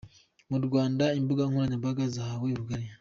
Mu 0.49 0.57
Rwanda 0.65 1.05
imbuga 1.19 1.43
nkoranyambaga 1.49 2.03
zahawe 2.15 2.47
rugari. 2.59 2.87